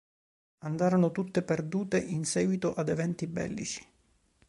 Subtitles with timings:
[0.63, 3.85] Andarono tutte perdute in seguito ad eventi bellici.